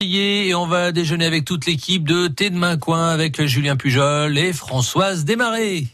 [0.00, 4.52] Et on va déjeuner avec toute l'équipe de Thé de Coin avec Julien Pujol et
[4.52, 5.86] Françoise Desmarais.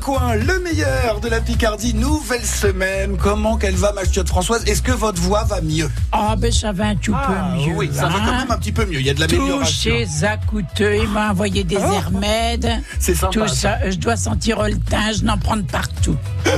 [0.00, 3.16] Coin, le meilleur de la Picardie, nouvelle semaine.
[3.18, 4.64] Comment qu'elle va, ma chiotte Françoise?
[4.66, 5.90] Est-ce que votre voix va mieux?
[6.12, 7.74] Ah, ben ça va un tout Ah, peu mieux.
[7.76, 8.22] Oui, ça va hein.
[8.24, 9.00] quand même un petit peu mieux.
[9.00, 9.90] Il y a de l'amélioration.
[9.90, 11.92] Touché, Zacouteux, il m'a envoyé des Ah.
[11.94, 12.70] hermèdes.
[12.98, 13.32] C'est sympa.
[13.32, 13.78] Tout ça.
[13.78, 16.16] ça, je dois sentir le teint, je n'en prends partout.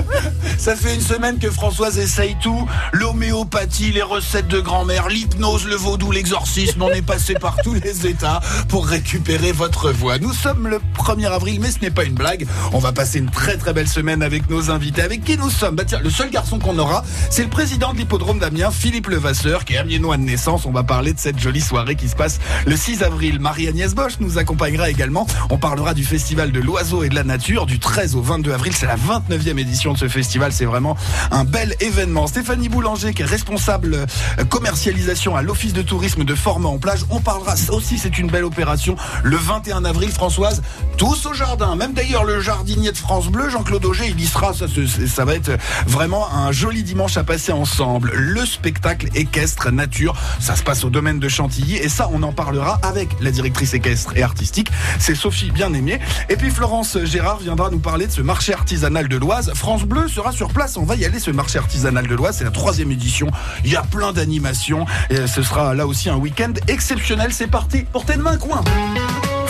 [0.58, 2.68] Ça fait une semaine que Françoise essaye tout.
[2.92, 6.82] L'homéopathie, les recettes de grand-mère, l'hypnose, le vaudou, l'exorcisme.
[6.82, 10.18] On est passé par tous les états pour récupérer votre voix.
[10.18, 12.46] Nous sommes le 1er avril, mais ce n'est pas une blague.
[12.72, 15.02] On va passer une très très belle semaine avec nos invités.
[15.02, 15.74] Avec qui nous sommes?
[15.74, 19.64] Bah tiens, le seul garçon qu'on aura, c'est le président de l'hippodrome d'Amiens, Philippe Levasseur,
[19.64, 20.66] qui est amiénois de naissance.
[20.66, 23.40] On va parler de cette jolie soirée qui se passe le 6 avril.
[23.40, 25.26] Marie-Agnès Bosch nous accompagnera également.
[25.50, 28.72] On parlera du festival de l'oiseau et de la nature du 13 au 22 avril.
[28.76, 30.52] C'est la 29e édition de ce festival.
[30.52, 30.96] C'est vraiment
[31.30, 32.26] un bel événement.
[32.26, 37.00] Stéphanie Boulanger, qui est responsable euh, commercialisation à l'office de tourisme de Formant-en-Plage.
[37.10, 38.96] On parlera aussi, c'est une belle opération.
[39.22, 40.62] Le 21 avril, Françoise,
[40.96, 41.76] tous au jardin.
[41.76, 44.52] Même d'ailleurs, le jardinier de France Bleu, Jean-Claude Auger, il y sera.
[44.52, 45.52] Ça, va être
[45.86, 48.12] vraiment un joli dimanche à passer ensemble.
[48.14, 51.76] Le spectacle équestre nature, ça se passe au domaine de Chantilly.
[51.76, 54.70] Et ça, on en parlera avec la directrice équestre et artistique.
[54.98, 56.00] C'est Sophie Bien-Aimée.
[56.28, 59.52] Et puis Florence Gérard viendra nous parler de ce marché artisanal de l'Oise.
[59.54, 60.76] France Bleu sera sur place.
[60.76, 62.36] On va y aller, ce marché artisanal de l'Oise.
[62.38, 63.30] C'est la troisième édition.
[63.64, 64.86] Il y a plein d'animations.
[65.10, 67.32] Et ce sera là aussi un week-end exceptionnel.
[67.32, 68.62] C'est parti pour Tête de Main Coin.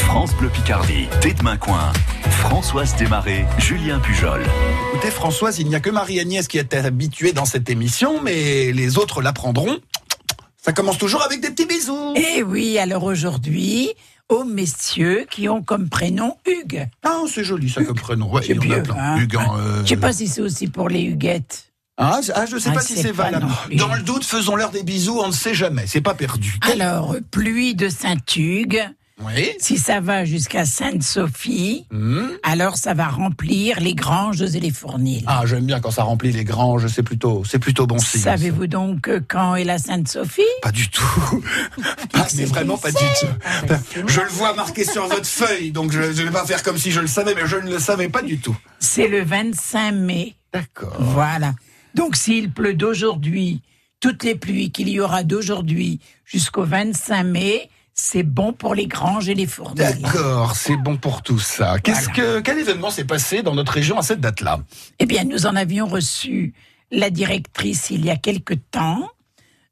[0.04, 1.92] France Bleu Picardie, Tête de Main Coin.
[2.30, 4.42] Françoise Desmarais, Julien Pujol.
[4.92, 8.98] Écoutez, Françoise, il n'y a que Marie-Agnès qui est habituée dans cette émission, mais les
[8.98, 9.78] autres l'apprendront.
[10.62, 12.14] Ça commence toujours avec des petits bisous.
[12.14, 13.90] Et oui, alors aujourd'hui,
[14.28, 16.88] aux messieurs qui ont comme prénom Hugues.
[17.04, 18.30] Ah, c'est joli ça comme prénom.
[18.30, 18.96] Ouais, C'est il y en a vieux, plein.
[18.98, 19.16] hein.
[19.18, 21.68] Hugues en, euh, Je sais pas si c'est aussi pour les Huguettes.
[21.96, 23.46] Ah, je- ah, je sais Ah, pas si c'est valable.
[23.76, 25.84] Dans le doute, faisons-leur des bisous, on ne sait jamais.
[25.86, 26.58] C'est pas perdu.
[26.72, 28.88] Alors, pluie de Saint-Hugues,
[29.20, 29.50] Oui.
[29.60, 32.28] si ça va jusqu'à Sainte-Sophie, Hmm.
[32.42, 35.22] alors ça va remplir les granges et les fournils.
[35.26, 36.86] Ah, j'aime bien quand ça remplit les granges.
[36.88, 38.20] C'est plutôt, c'est plutôt bon signe.
[38.20, 40.42] Savez-vous donc quand est la Sainte-Sophie?
[40.62, 41.02] Pas du tout.
[42.14, 43.74] Ah, c'est vraiment pas du tout.
[44.06, 46.90] Je le vois marqué sur votre feuille, donc je ne vais pas faire comme si
[46.92, 48.56] je le savais, mais je ne le savais pas du tout.
[48.78, 50.34] C'est le 25 mai.
[50.52, 50.96] D'accord.
[51.00, 51.54] Voilà.
[51.94, 53.60] Donc s'il pleut d'aujourd'hui,
[54.00, 59.28] toutes les pluies qu'il y aura d'aujourd'hui jusqu'au 25 mai, c'est bon pour les granges
[59.28, 59.74] et les fournils.
[59.76, 61.78] D'accord, c'est bon pour tout ça.
[61.78, 64.60] Qu'est-ce que quel événement s'est passé dans notre région à cette date-là?
[64.98, 66.54] Eh bien, nous en avions reçu
[66.90, 69.08] la directrice il y a quelque temps.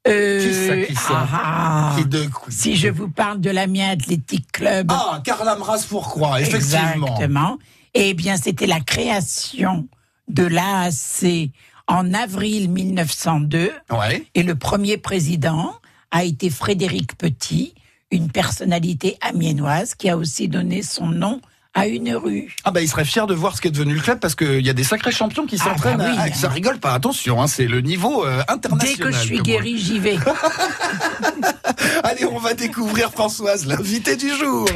[0.07, 1.27] Euh, Qui ça, qui ça?
[1.31, 4.87] ah, Qui de- Si je vous parle de l'Amiens Athletic Club.
[4.91, 7.05] Ah, Carla Mras pourquoi Effectivement.
[7.07, 7.59] Exactement.
[7.93, 9.87] Eh bien, c'était la création
[10.27, 11.51] de l'AAC
[11.87, 14.25] en avril 1902 Ouais.
[14.33, 15.75] et le premier président
[16.09, 17.75] a été Frédéric Petit,
[18.11, 21.41] une personnalité amiénoise qui a aussi donné son nom
[21.73, 22.53] à une rue.
[22.65, 24.69] Ah bah il serait fier de voir ce qu'est devenu le club parce qu'il y
[24.69, 25.97] a des sacrés champions qui Ah, s'entraînent.
[25.97, 26.33] bah oui, Ah, hein.
[26.33, 28.97] ça rigole pas, attention, hein, c'est le niveau euh, Dès international.
[28.97, 30.17] que je suis guéri, j'y vais.
[32.03, 34.67] Allez, on va découvrir Françoise, l'invitée du jour.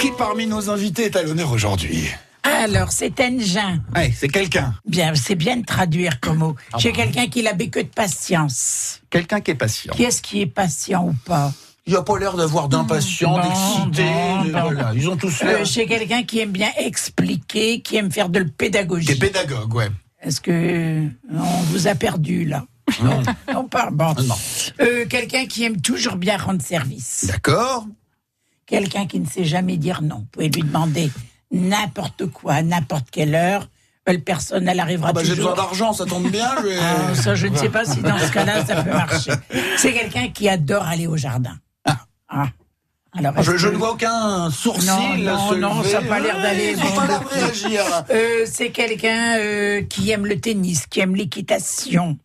[0.00, 2.08] Qui parmi nos invités est à l'honneur aujourd'hui?
[2.42, 3.80] Alors, c'est Engin.
[3.94, 4.74] Ouais, c'est quelqu'un.
[4.86, 6.56] Bien, c'est bien de traduire comme mot.
[6.72, 9.00] Ah J'ai bon quelqu'un qui n'a que de patience.
[9.10, 9.92] Quelqu'un qui est patient.
[9.94, 11.52] Qui est-ce qui est patient ou pas
[11.86, 14.04] Il a pas l'air d'avoir d'impatient, d'excité.
[14.04, 15.66] de- voilà, Ils ont tous euh, l'air.
[15.66, 19.14] Chez quelqu'un qui aime bien expliquer, qui aime faire de la pédagogie.
[19.16, 19.88] pédagogue, ouais.
[20.22, 22.64] Est-ce que on vous a perdu là
[23.02, 23.22] Non.
[23.52, 24.14] Non, pas bon.
[24.22, 24.34] Non.
[24.80, 27.26] Euh, quelqu'un qui aime toujours bien rendre service.
[27.28, 27.86] D'accord.
[28.66, 30.16] Quelqu'un qui ne sait jamais dire non.
[30.18, 31.10] Vous pouvez lui demander
[31.50, 33.68] n'importe quoi, n'importe quelle heure.
[34.08, 36.50] Euh, Le personnel arrivera Ah bah, j'ai besoin d'argent, ça tombe bien.
[36.62, 39.32] je vais- Ah, ça, je ne sais pas si dans ce cas-là, ça peut marcher.
[39.76, 41.56] C'est quelqu'un qui adore aller au jardin.
[42.30, 42.48] Ah.
[43.16, 44.86] Alors, Ah, Je, est-ce je que- ne vois aucun sourcil.
[44.86, 45.88] Non, non, se non, lever.
[45.90, 46.94] ça a pas l'air d'aller, Ils ont bon.
[46.96, 47.82] pas l'air de réagir.
[48.10, 52.18] Euh, c'est quelqu'un euh, qui aime le tennis, qui aime l'équitation.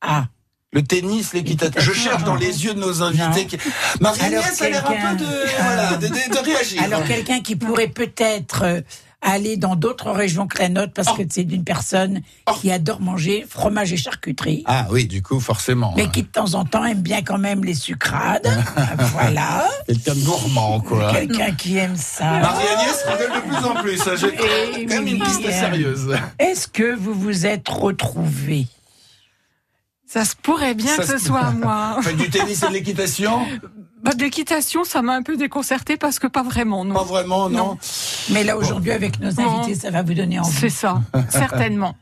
[0.00, 0.24] Ah.
[0.72, 1.80] Le tennis, l'équitation.
[1.80, 3.46] Je cherche dans les yeux de nos invités.
[3.46, 3.58] Qui...
[4.00, 6.82] Marie-Agnès Alors, a l'air un quelqu'un- peu de, voilà, de, de- de réagir.
[6.84, 8.80] Alors quelqu'un qui pourrait peut-être euh,
[9.20, 12.52] aller dans d'autres régions que la nôtre parce que c'est d'une personne Oh.
[12.60, 14.62] qui adore manger fromage et charcuterie.
[14.66, 15.92] Ah oui, du coup, forcément.
[15.96, 18.48] Mais qui de temps en temps aime bien quand même les sucrades.
[19.12, 19.68] voilà.
[19.88, 21.12] Quelqu'un de gourmand, quoi.
[21.12, 22.38] Quelqu'un qui aime ça.
[22.38, 23.96] Marie-Agnès rigole de plus en plus.
[23.98, 24.28] ça, J'ai
[24.78, 25.50] Eh quand même une piste hein.
[25.50, 26.16] sérieuse.
[26.38, 28.68] Est-ce que vous vous êtes retrouvés?
[30.12, 31.98] Ça se pourrait bien Ça que ce soit moi.
[32.02, 33.46] Faites du tennis et de l'équitation?
[34.02, 36.94] Bah, de l'équitation, ça m'a un peu déconcerté parce que pas vraiment, non.
[36.94, 37.58] Pas vraiment, non.
[37.58, 37.78] Non.
[38.30, 39.58] Mais là aujourd'hui avec nos Bon.
[39.60, 40.50] invités, ça va vous donner envie.
[40.50, 41.94] C'est ça, certainement.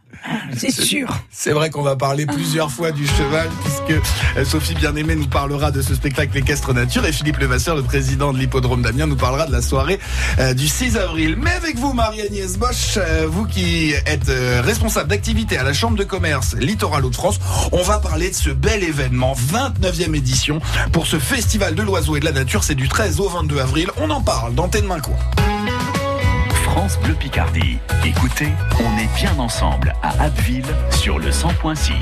[0.57, 1.07] C'est sûr.
[1.31, 4.03] C'est vrai qu'on va parler plusieurs fois du cheval, puisque
[4.37, 8.33] euh, Sophie Bien-Aimée nous parlera de ce spectacle équestre nature et Philippe Levasseur, le président
[8.33, 10.01] de l'hippodrome d'Amiens, nous parlera de la soirée
[10.41, 11.37] euh, du 6 avril.
[11.41, 15.97] Mais avec vous, Marie-Agnès Bosch, euh, vous qui êtes euh, responsable d'activité à la Chambre
[15.97, 17.39] de commerce Littoral Hauts-de-France,
[17.71, 20.61] on va parler de ce bel événement, 29e édition,
[20.91, 22.63] pour ce festival de l'oiseau et de la nature.
[22.63, 23.91] C'est du 13 au 22 avril.
[23.97, 25.17] On en parle dans Coin.
[26.65, 27.79] France Bleu Picardie.
[28.05, 28.49] Écoutez,
[28.79, 31.93] on est bien ensemble à Abbeville sur le 100.6.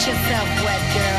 [0.00, 1.09] get yourself wet, girl.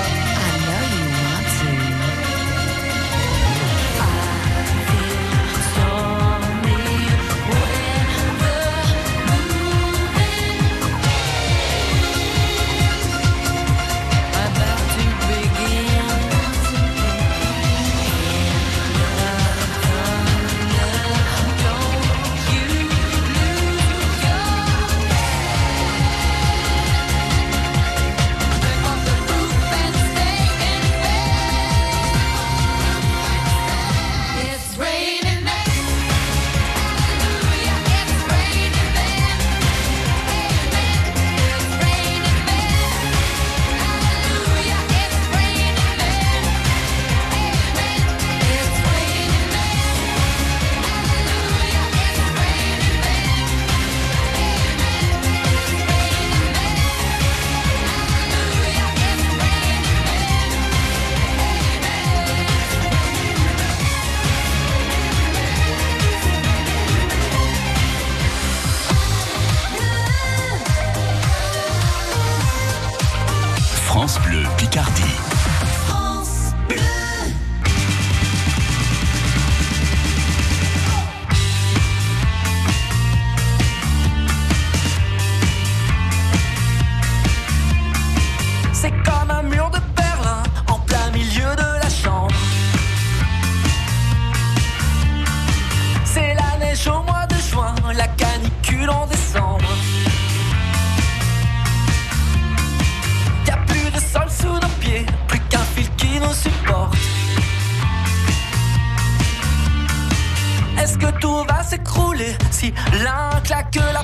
[112.52, 112.74] Si
[113.04, 114.04] l'un claque la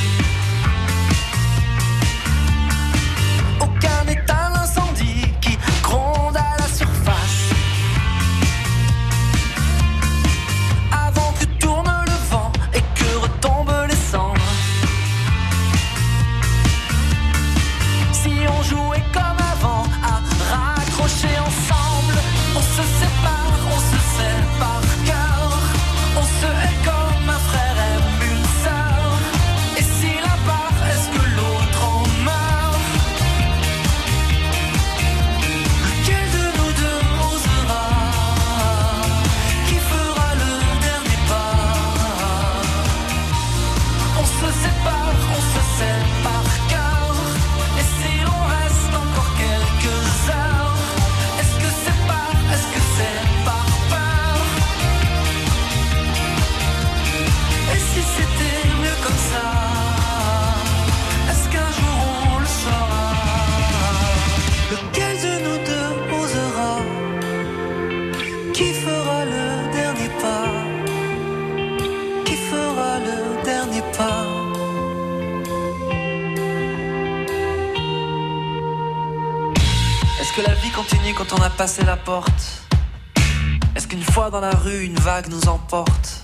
[84.31, 86.23] Dans la rue, une vague nous emporte.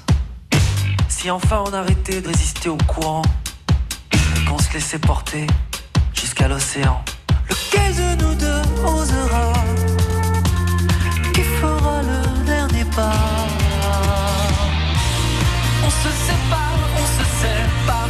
[1.09, 3.21] Si enfin on arrêtait de résister au courant
[4.47, 5.45] qu'on se laissait porter
[6.13, 7.03] jusqu'à l'océan.
[7.49, 9.53] Lequel de nous deux osera
[11.33, 13.11] Qui fera le dernier pas?
[15.85, 18.06] On se sépare, on se sait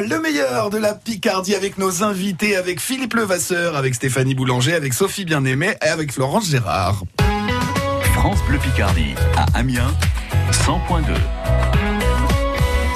[0.00, 4.92] Le meilleur de la Picardie avec nos invités, avec Philippe Levasseur, avec Stéphanie Boulanger, avec
[4.92, 7.02] Sophie Bien-Aimée et avec Florence Gérard.
[8.14, 9.94] France Bleu Picardie à Amiens
[10.50, 11.14] 100.2.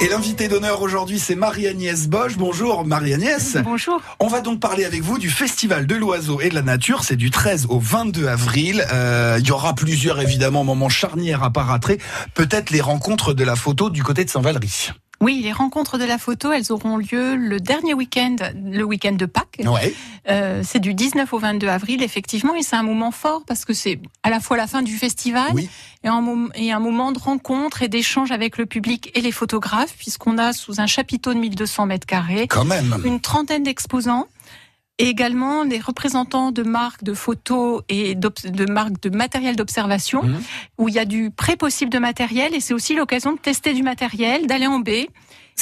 [0.01, 2.37] Et l'invité d'honneur aujourd'hui, c'est Marie-Agnès Bosch.
[2.37, 3.57] Bonjour Marie-Agnès.
[3.63, 3.99] Bonjour.
[4.19, 7.03] On va donc parler avec vous du Festival de l'oiseau et de la nature.
[7.03, 8.85] C'est du 13 au 22 avril.
[8.93, 11.91] Euh, il y aura plusieurs, évidemment, moments charnières à paraître.
[12.35, 14.91] Peut-être les rencontres de la photo du côté de Saint-Valery.
[15.21, 19.25] Oui, les rencontres de la photo, elles auront lieu le dernier week-end, le week-end de
[19.25, 19.61] Pâques.
[19.65, 19.93] Ouais.
[20.29, 23.73] Euh, c'est du 19 au 22 avril, effectivement, et c'est un moment fort parce que
[23.73, 25.69] c'est à la fois la fin du festival Oui.
[26.03, 26.23] et, un
[26.55, 30.53] et un moment de rencontre et d'échange avec le public et les photographes, puisqu'on a
[30.53, 32.99] sous un chapiteau de 1200 mètres carrés Quand même.
[33.05, 34.27] une trentaine d'exposants
[34.97, 40.41] et également des représentants de marques de photos et de marques de matériel d'observation Mhm.
[40.77, 43.73] où il y a du pré possible de matériel et c'est aussi l'occasion de tester
[43.73, 45.07] du matériel, d'aller en baie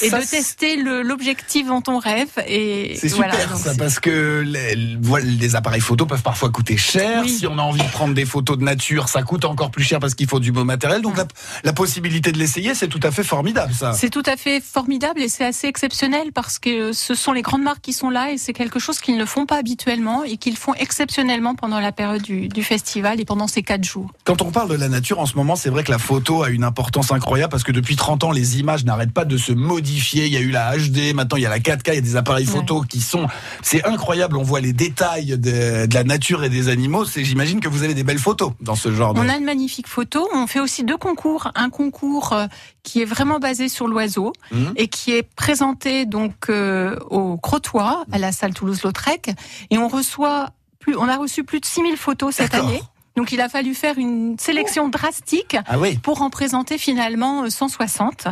[0.01, 4.43] et Ça, de tester l'objectif dont on rêve et C'est super donc ça parce que
[4.45, 4.75] les,
[5.23, 7.21] les appareils photo peuvent parfois coûter cher.
[7.23, 7.29] Oui.
[7.29, 9.99] Si on a envie de prendre des photos de nature, ça coûte encore plus cher
[9.99, 11.01] parce qu'il faut du beau matériel.
[11.01, 11.25] Donc la,
[11.63, 13.93] la possibilité de l'essayer, c'est tout à fait formidable ça.
[13.93, 17.63] C'est tout à fait formidable et c'est assez exceptionnel parce que ce sont les grandes
[17.63, 20.57] marques qui sont là et c'est quelque chose qu'ils ne font pas habituellement et qu'ils
[20.57, 24.11] font exceptionnellement pendant la période du, du festival et pendant ces quatre jours.
[24.23, 26.49] Quand on parle de la nature en ce moment, c'est vrai que la photo a
[26.49, 30.25] une importance incroyable parce que depuis 30 ans, les images n'arrêtent pas de se modifié.
[30.25, 32.01] Il y a eu la HD, maintenant il y a la 4K, il y a
[32.01, 33.27] des appareils photo qui sont,
[33.61, 34.35] c'est incroyable.
[34.37, 37.05] On voit les détails de, de la nature et des animaux.
[37.05, 39.19] C'est, j'imagine que vous avez des belles photos dans ce genre de.
[39.19, 40.27] On a une magnifique photo.
[40.33, 41.51] On fait aussi deux concours.
[41.55, 42.47] Un concours euh,
[42.83, 44.73] qui est vraiment basé sur l'oiseau Mhm.
[44.75, 49.31] et qui est présenté donc euh, au Crotoy, à la salle Toulouse-Lautrec.
[49.71, 52.81] Et on reçoit plus, on a reçu plus de 6000 photos cette année.
[53.19, 55.97] Donc il a fallu faire une sélection drastique Ah oui.
[55.97, 58.27] pour en présenter finalement euh, 160.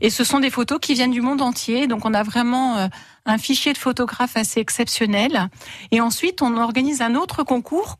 [0.00, 1.86] Et ce sont des photos qui viennent du monde entier.
[1.86, 2.88] Donc on a vraiment euh,
[3.24, 5.48] un fichier de photographes assez exceptionnel.
[5.92, 7.98] Et ensuite, on organise un autre concours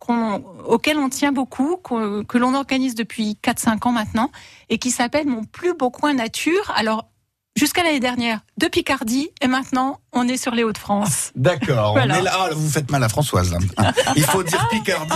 [0.67, 4.33] auquel on tient beaucoup, qu'on- que l'on organise depuis 4-5 ans maintenant,
[4.69, 6.73] et qui s'appelle Mon plus beau coin nature.
[6.75, 7.07] Alors,
[7.57, 11.33] jusqu'à l'année dernière, de Picardie, et maintenant, on est sur les Hauts-de-France.
[11.37, 11.93] D'accord.
[11.93, 12.15] Voilà.
[12.15, 12.31] On est là.
[12.35, 13.53] Ah, vous faites mal à Françoise.
[13.79, 13.93] là.
[14.17, 15.15] Il faut dire Picardie,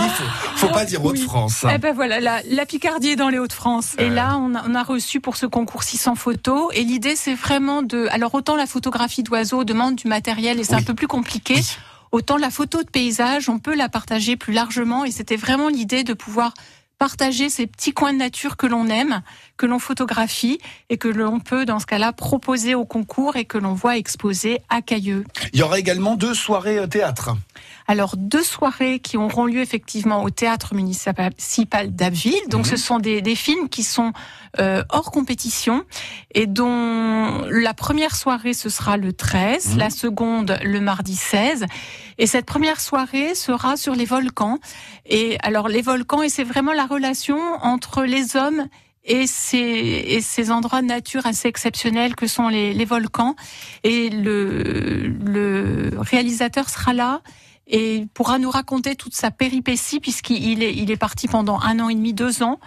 [0.55, 1.65] faut, faut pas dire Hauts-de-France.
[1.73, 3.95] Eh ben voilà, la, la Picardie est dans les Hauts-de-France.
[3.97, 6.69] Et là, on a, on a reçu pour ce concours 600 photos.
[6.73, 8.07] Et l'idée, c'est vraiment de...
[8.11, 10.81] Alors, autant la photographie d'oiseaux demande du matériel et c'est Oui.
[10.81, 11.55] un peu plus compliqué.
[11.55, 11.77] Oui.
[12.13, 15.03] Autant la photo de paysage, on peut la partager plus largement.
[15.03, 16.53] Et c'était vraiment l'idée de pouvoir
[16.97, 19.21] partager ces petits coins de nature que l'on aime,
[19.57, 23.57] que l'on photographie et que l'on peut, dans ce cas-là, proposer au concours et que
[23.57, 25.23] l'on voit exposer à Cailleux.
[25.53, 27.35] Il y aura également deux soirées euh, théâtre.
[27.89, 32.35] Alors, deux soirées qui auront lieu effectivement au théâtre municipal d'Abbeville.
[32.49, 32.71] Donc, Mhm.
[32.71, 34.11] ce sont des, des films qui sont
[34.59, 35.83] euh, hors compétition
[36.33, 39.77] et dont la première soirée, ce sera le 13, Mhm.
[39.77, 41.65] la seconde, le mardi 16.
[42.17, 44.57] Et cette première soirée sera sur les volcans.
[45.05, 48.65] Et alors, les volcans, et c'est vraiment la relation entre les hommes
[49.05, 53.35] et ces, et ces endroits de nature assez exceptionnels que sont les, les volcans.
[53.85, 57.21] Et le, le réalisateur sera là
[57.69, 61.89] et pourra nous raconter toute sa péripétie puisqu'il est, il est parti pendant un an
[61.89, 62.59] et demi, deux ans.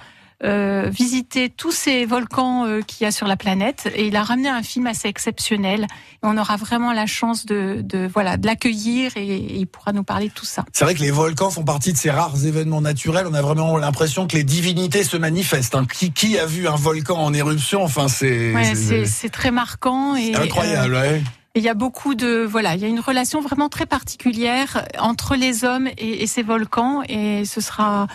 [0.43, 4.23] euh, visiter tous ces volcans euh, qu'il y a sur la planète et il a
[4.23, 8.47] ramené un film assez exceptionnel et on aura vraiment la chance de, de voilà de
[8.47, 10.65] l'accueillir et, et il pourra nous parler de tout ça.
[10.73, 13.27] C'est vrai que les volcans font partie de ces rares événements naturels.
[13.31, 15.75] On a vraiment l'impression que les divinités se manifestent.
[15.75, 15.85] hein.
[15.85, 17.83] Qui, qui a vu un volcan en éruption?
[17.85, 20.95] Enfin, c'est Ouais, c'est- très marquant et c'est incroyable.
[20.95, 21.23] euh, ouais.
[21.57, 25.35] Il y a beaucoup de voilà, il y a une relation vraiment très particulière entre
[25.35, 28.07] les hommes et, et ces volcans, et ce sera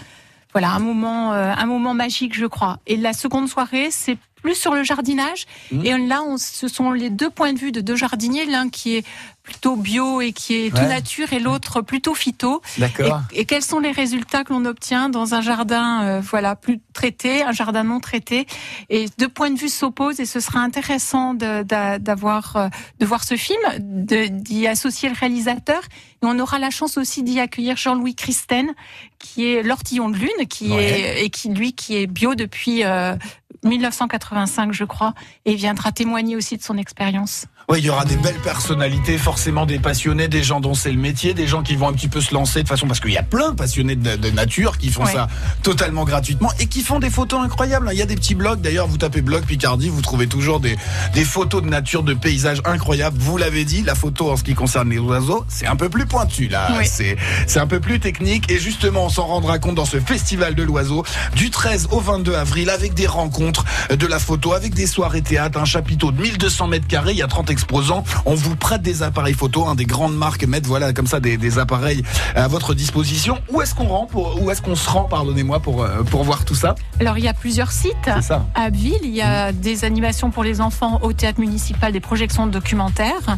[0.53, 2.79] voilà un moment euh, un moment magique, je crois.
[2.87, 5.85] Et la seconde soirée, c'est plus sur le jardinage, Mhm.
[5.85, 8.95] et là, on, ce sont les deux points de vue de deux jardiniers, l'un qui
[8.97, 9.03] est
[9.41, 10.87] plutôt bio et qui est tout Ouais.
[10.87, 12.61] nature, et l'autre plutôt phyto.
[12.77, 13.21] D'accord.
[13.31, 17.41] et quels sont les résultats que l'on obtient dans un jardin, euh, voilà, plus traité,
[17.43, 18.45] un jardin non traité?
[18.89, 22.67] Et deux points de vue s'opposent, et ce sera intéressant de- d'a- d'avoir, euh,
[22.99, 25.81] de voir ce film, de- d'y associer le réalisateur.
[26.21, 28.73] Et on aura la chance aussi d'y accueillir Jean-Louis Christen,
[29.19, 31.01] qui est l'ortillon de lune, qui Ouais.
[31.19, 33.15] est et qui lui qui est bio depuis euh,
[33.65, 35.13] 1985, je crois,
[35.45, 37.47] et viendra témoigner aussi de son expérience.
[37.67, 40.99] Oui, il y aura des belles personnalités, forcément des passionnés, des gens dont c'est le
[40.99, 43.17] métier, des gens qui vont un petit peu se lancer de façon parce qu'il y
[43.17, 45.13] a plein de passionnés de, de nature qui font Ouais.
[45.13, 45.27] ça
[45.63, 47.89] totalement gratuitement et qui font des photos incroyables.
[47.91, 48.61] Il y a des petits blogs.
[48.61, 50.75] D'ailleurs, vous tapez blog Picardie, vous trouvez toujours des,
[51.15, 53.17] des photos de nature, de paysages incroyables.
[53.19, 56.05] Vous l'avez dit, la photo en ce qui concerne les oiseaux, c'est un peu plus
[56.05, 56.67] pointu là.
[56.77, 56.85] Oui.
[56.85, 60.53] C'est c'est un peu plus technique et justement, on s'en rendra compte dans ce festival
[60.53, 61.03] de l'oiseau
[61.35, 65.59] du 13 au 22 avril avec des rencontres de la photo, avec des soirées théâtre,
[65.59, 67.11] un chapiteau de 1200 mètres carrés.
[67.13, 68.03] Il y a 30 exposants.
[68.25, 71.37] On vous prête des appareils photo, hein, des grandes marques mettent voilà comme ça des,
[71.37, 72.03] des appareils
[72.35, 73.37] à votre disposition.
[73.49, 76.43] Où est-ce qu'on rend pour, où est-ce qu'on se rend, pardonnez-moi, pour euh, pour voir
[76.43, 76.75] tout ça?
[76.99, 78.09] Alors il y a plusieurs sites.
[78.21, 78.45] Ça.
[78.53, 82.45] À Abbeville, il y a des animations pour les enfants au théâtre municipal, des projections
[82.47, 83.37] de documentaires.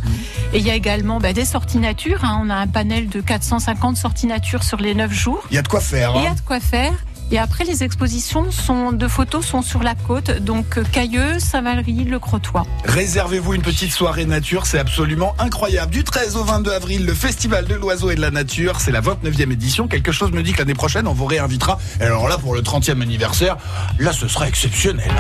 [0.54, 2.24] Et il y a également bah, des sorties nature.
[2.24, 2.42] hein.
[2.44, 5.44] On a un panel de 450 sorties nature sur les 9 jours.
[5.52, 6.16] Il y a de quoi faire.
[6.16, 6.32] Et il y hein.
[6.32, 6.94] a de quoi faire.
[7.30, 12.06] Et après, les expositions sont, de photos sont sur la côte, donc euh, Cailleux, Saint-Valery,
[12.06, 12.64] Le Crotoy.
[12.86, 15.92] Réservez-vous une petite soirée nature, c'est absolument incroyable.
[15.92, 19.02] Du 13 au 22 avril, le Festival de l'Oiseau et de la Nature, c'est la
[19.02, 19.88] 29e édition.
[19.90, 21.80] Quelque chose me dit que l'année prochaine, on vous réinvitera.
[22.00, 23.58] Et alors là, pour le 30e anniversaire,
[24.00, 25.12] là, ce sera exceptionnel.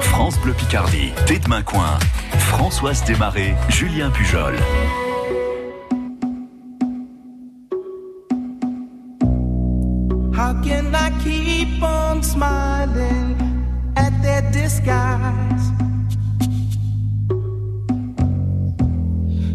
[0.00, 1.98] France Bleu Picardie, Thé de Coin,
[2.38, 4.54] Françoise Desmarais, Julien Pujol.
[10.64, 13.36] Can I keep on smiling
[13.96, 15.64] at their disguise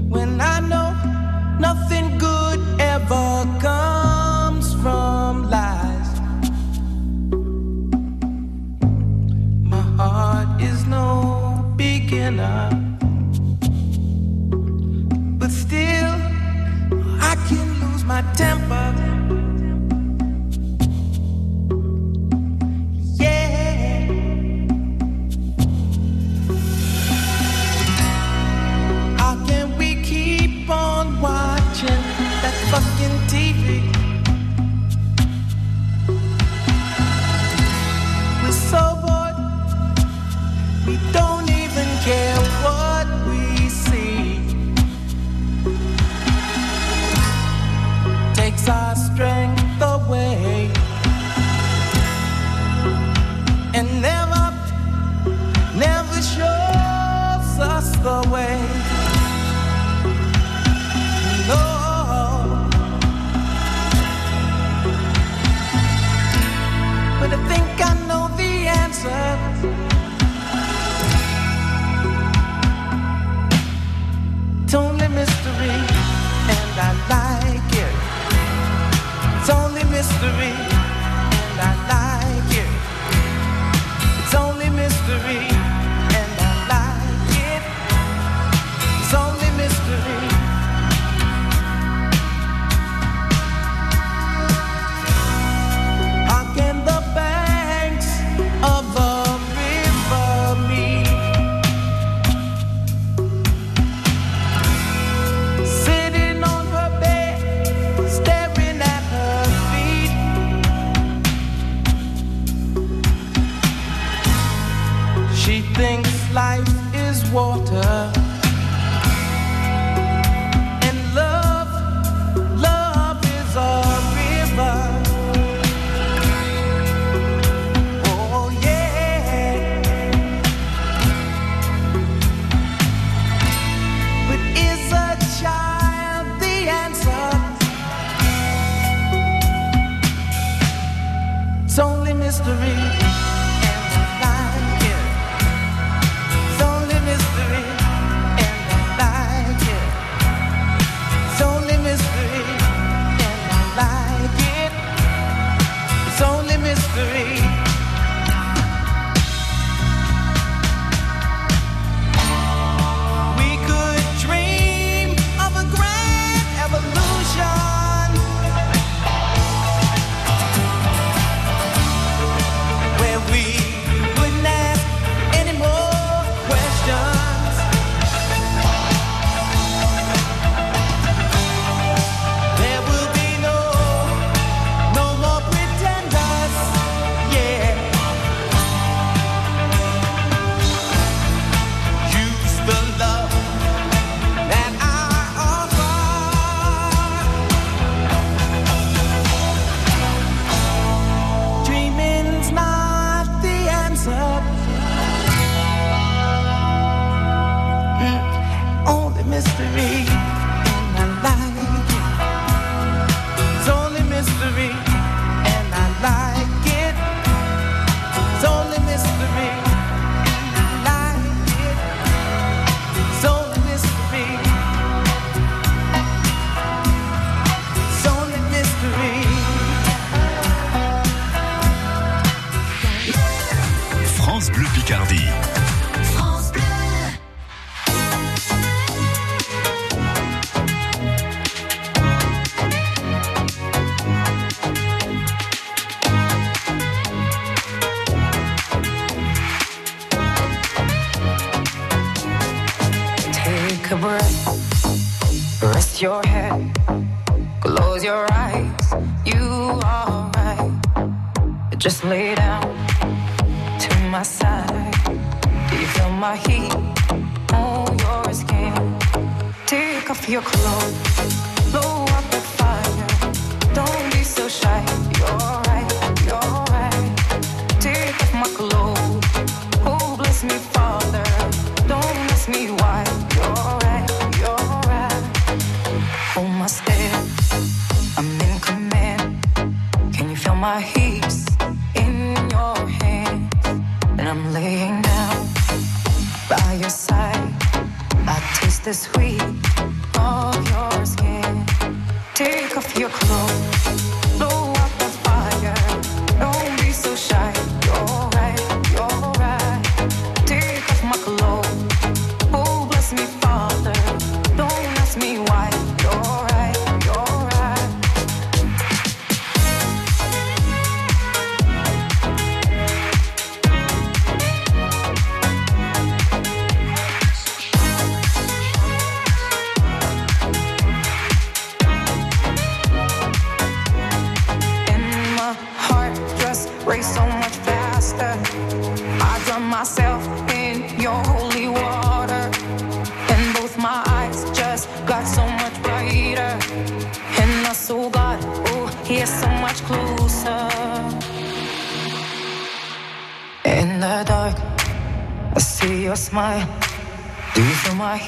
[0.08, 0.90] when I know
[1.60, 6.12] nothing good ever comes from lies?
[9.64, 12.70] My heart is no beginner,
[15.40, 16.14] but still
[17.30, 19.09] I can lose my temper.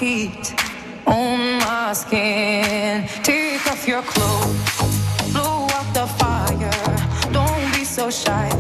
[0.02, 0.56] Heat
[1.06, 3.08] on my skin?
[3.24, 7.32] Take off your clothes, blow up the fire.
[7.32, 8.51] Don't be so shy.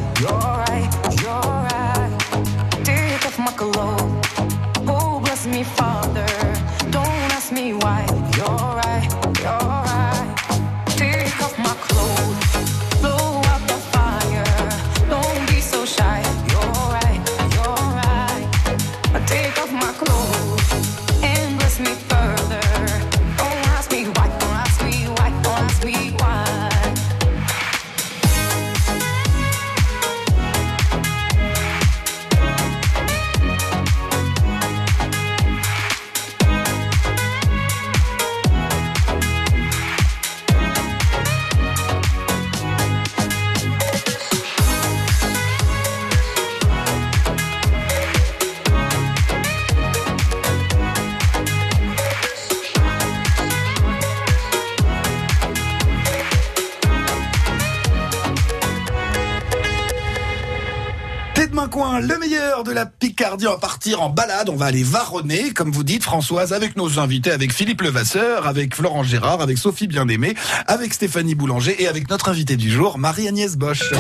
[61.70, 63.48] Coin, le meilleur de la Picardie.
[63.48, 64.50] On va partir en balade.
[64.50, 68.76] On va aller varonner, comme vous dites, Françoise, avec nos invités, avec Philippe Levasseur, avec
[68.76, 70.34] Florent Gérard, avec Sophie Bien-Aimée,
[70.68, 73.92] avec Stéphanie Boulanger et avec notre invité du jour, Marie-Agnès Bosch.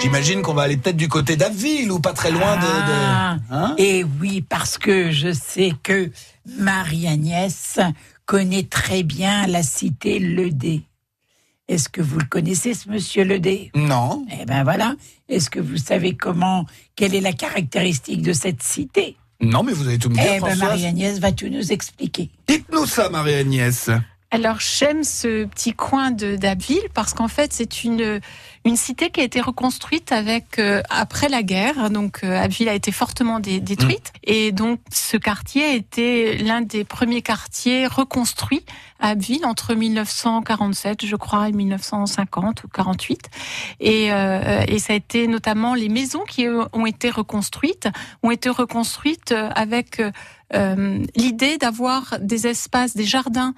[0.00, 2.62] J'imagine qu'on va aller peut-être du côté d'Abbeville ou pas très loin de.
[2.66, 6.10] Ah, de- Hein et oui, parce que je sais que
[6.58, 7.78] Marie-Agnès
[8.26, 10.82] connaît très bien la cité Ledé.
[11.70, 14.26] Est-ce que vous le connaissez, ce monsieur Ledé non.
[14.40, 14.96] Eh ben voilà.
[15.28, 19.14] Est-ce que vous savez comment, quelle est la caractéristique de cette cité?
[19.40, 20.58] Non, mais vous allez tout me dire, Eh Françoise.
[20.58, 22.28] Marie-Agnès va tout nous expliquer?
[22.48, 23.88] Dites-nous ça, Marie-Agnès.
[24.32, 28.20] Alors j'aime ce petit coin de d'Abbeville parce qu'en fait c'est une
[28.64, 31.90] une cité qui a été reconstruite avec euh, après la guerre.
[31.90, 34.12] Donc euh, Abbeville a été fortement dé- détruite.
[34.22, 38.64] Et donc ce quartier a été l'un des premiers quartiers reconstruits
[39.00, 43.30] à Abbeville entre 1947 je crois et 1950 ou 48
[43.80, 47.88] et euh, et ça a été notamment les maisons qui ont été reconstruites
[48.22, 50.00] ont été reconstruites avec
[50.52, 53.54] euh, l'idée d'avoir des espaces, des jardins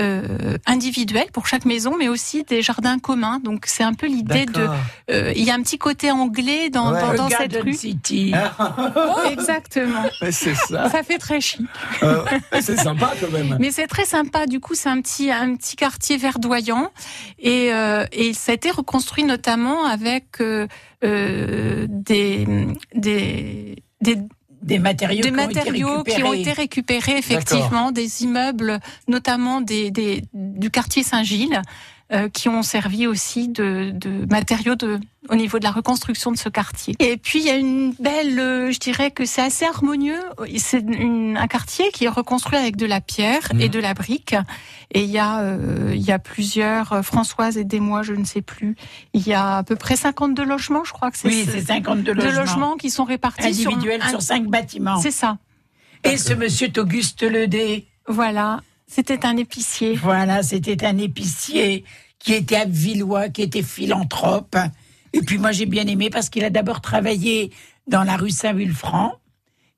[0.00, 3.38] euh, individuels pour chaque maison, mais aussi des jardins communs.
[3.38, 4.66] Donc c'est un peu l'idée de.
[5.10, 7.00] Euh, Il y a un petit côté anglais dans, Ouais.
[7.00, 7.72] dans, Le dans cette Garden rue.
[7.74, 8.32] City.
[9.30, 10.02] Exactement.
[10.22, 10.88] Mais c'est ça.
[10.90, 11.62] Ça fait très chic.
[12.02, 12.24] Euh,
[12.60, 13.56] c'est sympa quand même.
[13.60, 14.46] Mais c'est très sympa.
[14.46, 16.90] Du coup, c'est un petit un petit quartier verdoyant
[17.38, 20.66] et euh, et ça a été reconstruit notamment avec euh,
[21.04, 22.46] euh, des
[22.94, 24.16] des des
[24.64, 26.40] Des matériaux, des qui, matériaux ont été qui ont récupérés.
[26.40, 31.60] été récupérés effectivement, des immeubles, notamment des, des- du quartier Saint-Gilles,
[32.12, 35.00] euh, qui ont servi aussi de, de matériaux de,
[35.30, 36.94] au niveau de la reconstruction de ce quartier.
[36.98, 40.20] Et puis il y a une belle, euh, je dirais que c'est assez harmonieux.
[40.58, 43.60] C'est un quartier qui est reconstruit avec de la pierre Mhm.
[43.60, 44.34] et de la brique.
[44.92, 48.42] Et il y a, euh, il y a plusieurs, euh, Françoise aidez-moi, je ne sais
[48.42, 48.76] plus.
[49.14, 52.14] Il y a à peu près 52 logements, je crois que c'est Oui, c'est 52
[52.14, 55.00] de logements, logements qui sont répartis individuels sur, sur, un- cinq bâtiments.
[55.00, 55.38] C'est ça.
[56.04, 59.94] Et ce monsieur Auguste Ledé, Voilà, c'était un épicier.
[59.96, 61.84] Voilà, c'était un épicier
[62.18, 64.56] qui était abbvillois, qui était philanthrope.
[65.14, 67.50] Et puis moi, j'ai bien aimé parce qu'il a d'abord travaillé
[67.88, 69.12] dans la rue Saint-Vulfranc.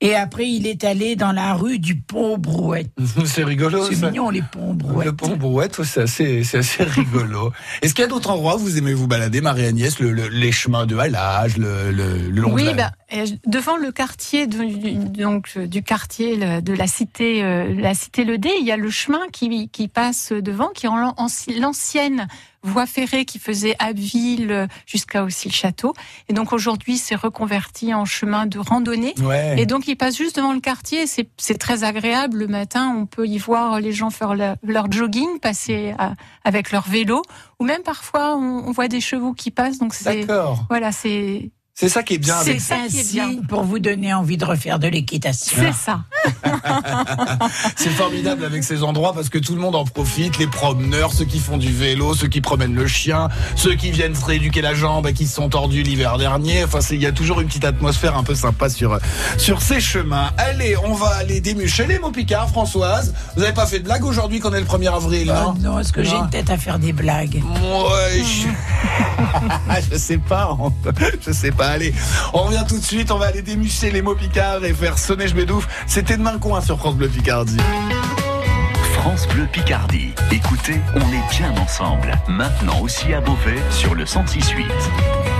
[0.03, 2.90] Et après, il est allé dans la rue du Pont-Brouette.
[3.25, 5.07] C'est rigolo, C'est mignon, les Ponts-Brouette.
[5.07, 7.51] Le pont Brouette, c'est assez, c'est assez rigolo.
[7.81, 9.99] Est-ce qu'il y a d'autres endroits où vous aimez vous balader, Marie-Agnès?
[9.99, 13.25] Le, le- Les chemins de halage, le, le, le long de Oui, la- bah, euh,
[13.46, 18.51] devant le quartier donc euh, du quartier de la cité euh, la cité Le Dé,
[18.61, 21.27] il y a le chemin qui, qui passe devant, qui est en, en-
[21.59, 22.29] l'ancienne
[22.67, 25.95] voie ferrée qui faisait Abbeville euh, jusqu'à aussi le château.
[26.29, 29.15] Et donc aujourd'hui, c'est reconverti en chemin de randonnée.
[29.23, 29.55] Ouais.
[29.61, 31.07] Et donc, il passe juste devant le quartier.
[31.07, 32.39] C'est c'est très agréable.
[32.39, 36.71] Le matin, on peut y voir les gens faire leur, leur jogging, passer à- avec
[36.73, 37.23] leur vélo,
[37.61, 39.79] ou même parfois, on, on voit des chevaux qui passent.
[39.79, 40.25] Donc, c'est
[40.69, 43.29] voilà, c'est C'est ça qui est bien avec C'est ça un qui est bien.
[43.29, 45.61] signe pour vous donner envie de refaire de l'équitation.
[45.61, 46.01] c'est ça.
[47.77, 51.27] C'est formidable avec ces endroits parce que tout le monde en profite, les promeneurs, ceux
[51.27, 54.73] qui font du vélo, ceux qui promènent le chien, ceux qui viennent se rééduquer la
[54.73, 56.65] jambe et qui se sont tordus l'hiver dernier.
[56.65, 58.99] Enfin, il y a toujours une petite atmosphère un peu sympa sur,
[59.37, 60.31] sur ces chemins.
[60.39, 63.12] Allez, on va aller démucher les mots picards, Françoise.
[63.35, 65.55] Vous n'avez pas fait de blague aujourd'hui qu'on est le 1er avril, non?
[65.61, 67.43] Non, est-ce que j'ai une tête à faire des blagues?
[67.45, 68.49] Ouais, je...
[69.93, 70.57] je sais pas,
[71.21, 71.66] je sais pas.
[71.67, 71.93] Allez,
[72.33, 75.27] on revient tout de suite, on va aller démucher les mots picards et faire sonner
[75.27, 75.69] je m'étouffe.
[75.89, 77.57] C'était demain coin sur France Bleu Picardie.
[78.95, 80.13] France Bleu Picardie.
[80.31, 82.13] Écoutez, on est bien ensemble.
[82.29, 85.36] Maintenant aussi à Beauvais sur le 106.8.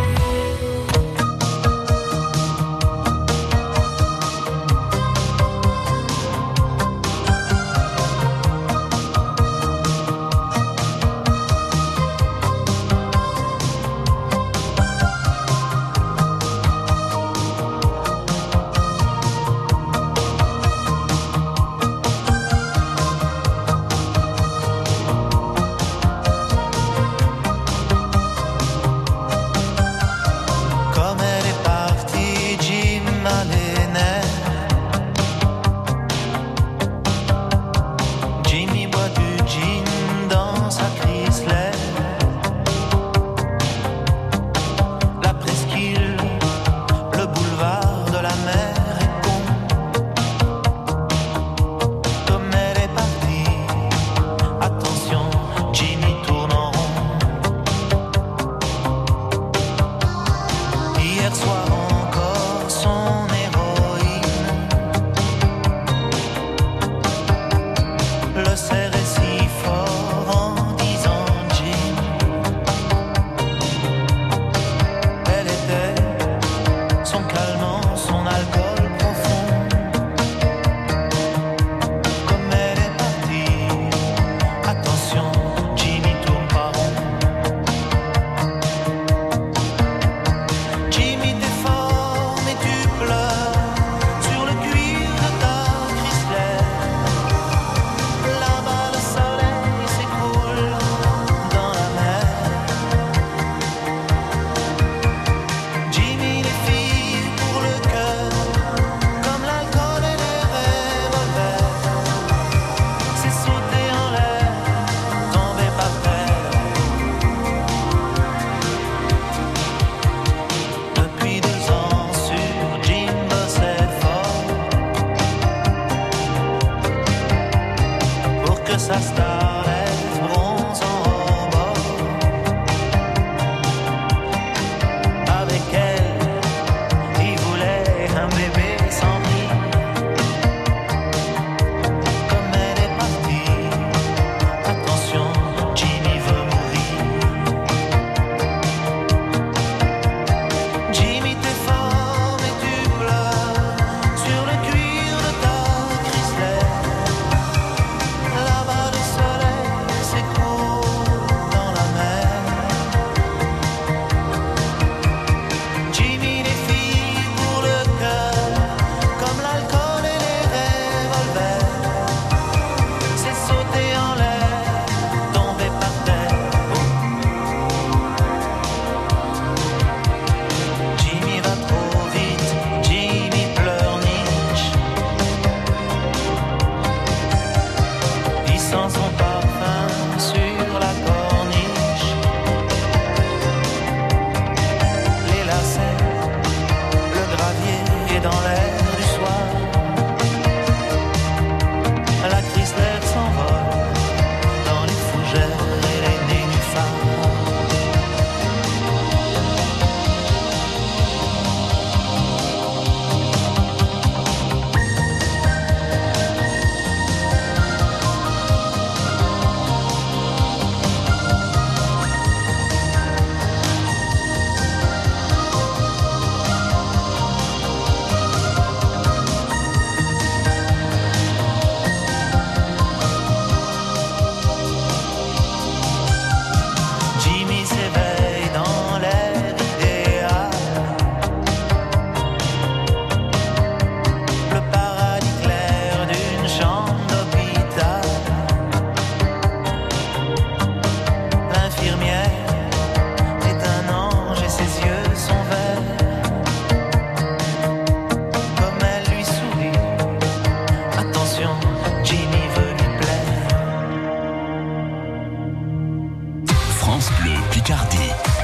[266.99, 267.11] France
[267.51, 268.36] Picardie.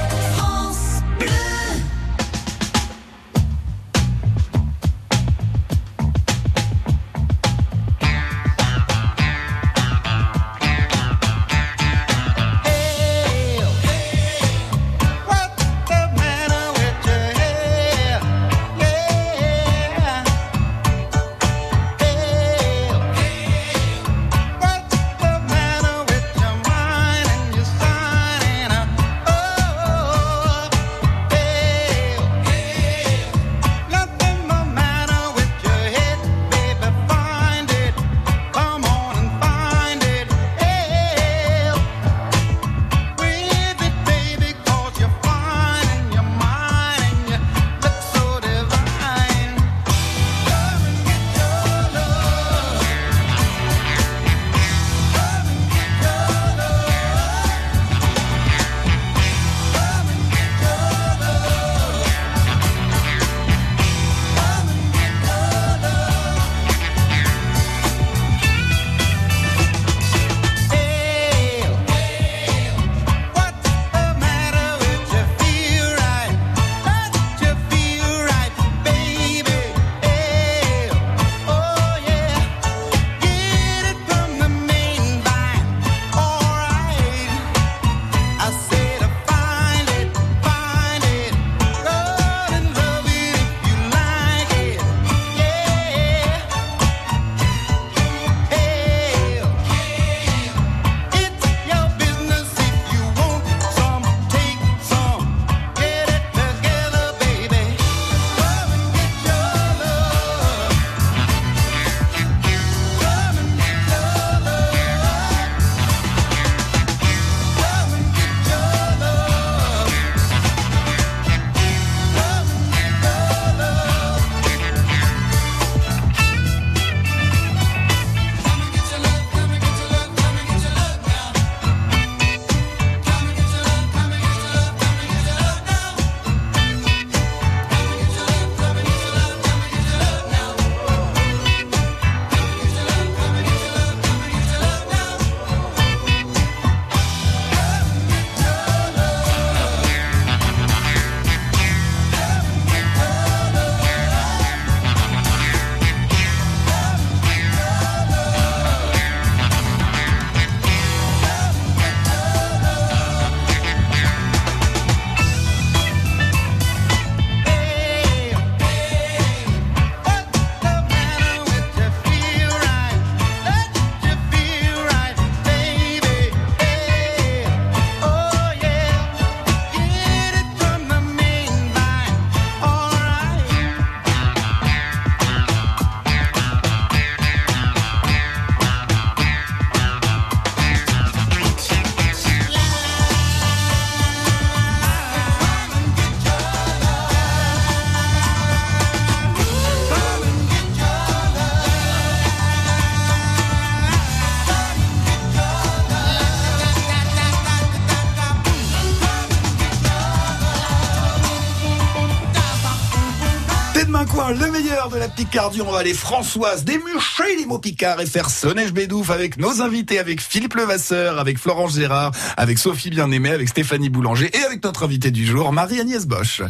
[215.03, 215.61] La Picardie.
[215.61, 219.99] On va aller Françoise démucher les mots picards et faire sonner bédouf avec nos invités,
[219.99, 224.83] avec Philippe Levasseur, avec Florence Gérard, avec Sophie Bien-Aimée, avec Stéphanie Boulanger et avec notre
[224.83, 226.41] invité du jour, Marie-Agnès Bosch.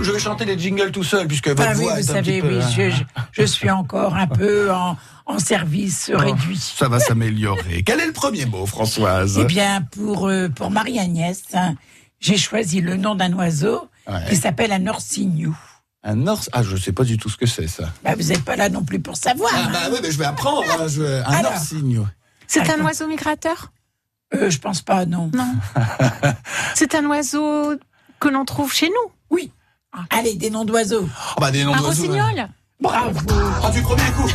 [0.00, 2.14] Je vais chanter les jingles tout seul puisque votre Ah oui, voix vous est un
[2.14, 2.56] savez, petit peu...
[2.58, 3.02] oui, je, je-
[3.32, 4.96] je suis encore un peu en,
[5.26, 6.56] en service réduit.
[6.58, 7.82] Ça va s'améliorer.
[7.86, 9.38] Quel est le premier mot, Françoise?
[9.38, 11.74] Eh bien, pour, euh, pour Marie-Agnès, hein,
[12.20, 14.24] j'ai choisi le nom d'un oiseau Ouais.
[14.28, 15.56] qui s'appelle un orsignou.
[16.02, 16.40] Un ors...
[16.52, 17.90] Ah, je sais pas du tout ce que c'est, ça.
[18.04, 19.50] Bah, vous n'êtes pas là non plus pour savoir.
[19.54, 20.64] Ah bah oui, mais je vais apprendre.
[20.80, 21.52] hein, je- Un Alors.
[21.52, 22.06] orsigno.
[22.46, 23.72] C'est un oiseau migrateur?
[24.34, 25.30] Euh, je pense pas, non.
[25.34, 25.54] Non.
[26.74, 27.74] C'est un oiseau
[28.20, 29.12] que l'on trouve chez nous?
[29.30, 29.52] Oui.
[30.10, 31.08] Allez, des noms d'oiseaux.
[31.36, 32.48] Oh, bah, des noms Un d'oiseaux, rossignol
[32.80, 33.18] Bravo.
[33.62, 34.30] Ah, du premier coup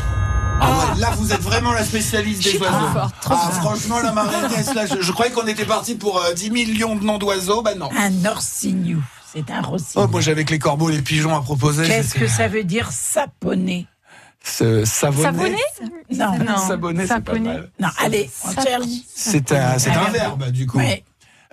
[0.62, 2.78] ah ouais, là, vous êtes vraiment la spécialiste des Je suis oiseaux.
[2.78, 3.54] trop forte, trop ah, forte.
[3.56, 7.04] franchement, la Marie-Agnès, là, je, je croyais qu'on était parti pour euh, 10 millions de
[7.04, 7.62] noms d'oiseaux.
[7.64, 7.90] Bah non.
[7.98, 9.02] Un orsignou.
[9.34, 10.06] C'est un rossignol.
[10.08, 11.88] Oh, moi, j'avais que les corbeaux, les pigeons à proposer.
[11.88, 13.88] Qu'est-ce que ça veut dire saponner?
[14.44, 14.84] Ce.
[14.86, 15.56] Savonnet
[16.12, 16.58] Non, Non.
[16.58, 17.72] Sabonnet, c'est pas mal.
[17.80, 18.86] non, allez, on cherche.
[19.16, 20.78] C'est un, c'est un verbe, du coup.
[20.78, 21.04] Ouais,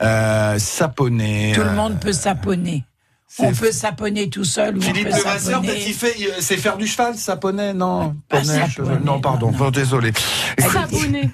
[0.03, 1.53] Euh, saponner.
[1.55, 2.85] tout euh, le monde peut saponner.
[3.39, 6.15] On peut saponner tout seul ou Philippe Levasseur, peut-être qu'il saponner.
[6.15, 9.53] fait, euh, c'est faire du cheval, saponner, non Pas Poney, saponner, cheval, non, pardon, non,
[9.53, 9.59] non.
[9.59, 10.13] bon, désolé.
[10.59, 11.31] Sabonnet.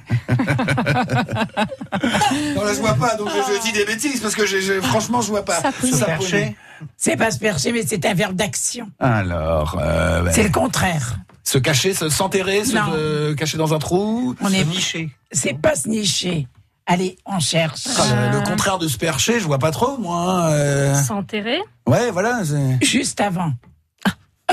[2.54, 4.80] Non, là, je vois pas, donc je, je dis des bêtises, parce que je, je-
[4.80, 5.60] franchement, je vois pas.
[5.60, 5.92] Saponner.
[5.92, 6.56] Saponner.
[6.96, 8.90] C'est pas se percher, mais c'est un verbe d'action.
[9.00, 11.16] Alors, euh, C'est le contraire.
[11.42, 15.10] se cacher, se- s'enterrer, se euh, cacher dans un trou, On est- nicher.
[15.32, 16.46] C'est pas se nicher.
[16.86, 17.82] Allez, on cherche.
[17.98, 20.16] Ah, le- Le contraire de se percher, je vois pas trop, moi.
[20.20, 20.94] hein, euh.
[20.94, 22.42] S'enterrer Ouais, voilà.
[22.80, 23.52] Juste avant.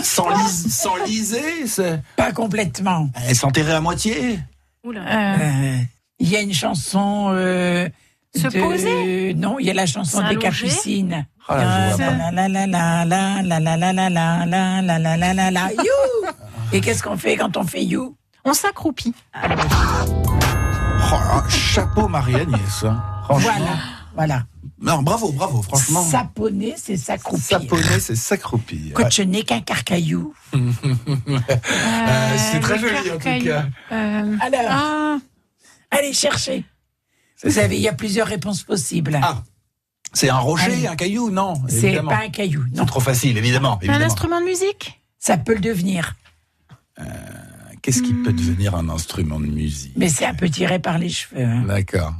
[0.02, 3.10] S'enlis- S'enliser, c'est- Pas complètement.
[3.30, 4.40] eh, s'enterrer à moitié.
[4.84, 5.02] Oula.
[5.02, 5.78] Euh, Euh,
[6.20, 7.28] Il y a une chanson.
[7.34, 7.88] euh,
[8.36, 11.26] Se de- poser Non, il y a la chanson des Capucines.
[11.48, 14.82] Ah, là, vois La la la la la la la la la la la la
[14.82, 16.30] la la la la you.
[16.72, 18.16] Et qu'est-ce qu'on fait quand on fait you
[18.46, 19.14] on s'accroupit.
[19.36, 20.40] Oh
[21.20, 22.84] là, chapeau Marie-Agnès.
[22.84, 23.04] hein.
[23.26, 23.52] Franchement.
[23.56, 23.76] Voilà,
[24.16, 24.44] voilà.
[24.82, 26.04] Non, bravo, bravo, franchement.
[26.04, 27.60] Saponner, c'est s'accroupir.
[27.62, 28.94] Saponner, c'est s'accroupir.
[28.94, 30.34] Quand je n'ai qu'un carcaillou.
[30.56, 33.66] Euh, c'est très joli, en tout cas.
[33.92, 35.18] Euh, Alors, ah,
[35.92, 36.66] allez chercher.
[37.44, 39.20] Vous savez, il y a plusieurs réponses possibles.
[39.22, 39.44] Ah,
[40.14, 40.88] C'est un rocher, Allez.
[40.88, 41.30] un caillou?
[41.30, 42.84] Non, c'est pas un caillou, non.
[42.84, 43.80] C'est trop facile, évidemment.
[43.88, 45.02] un instrument de musique?
[45.20, 46.16] Ça peut le devenir,
[47.84, 51.10] Qu'est-ce qui peut devenir un instrument de musique mais c'est un peu tiré par les
[51.10, 51.44] cheveux.
[51.44, 51.64] hein.
[51.68, 52.14] D'accord.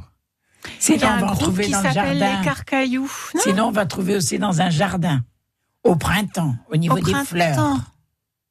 [0.78, 2.38] Sinon, a on un va en groupe trouver qui dans le s'appelle jardin.
[2.38, 3.10] les Carcailloux.
[3.34, 5.22] Non Sinon, on va trouver aussi dans un jardin,
[5.82, 7.24] au printemps, au niveau Au des printemps.
[7.24, 7.76] fleurs.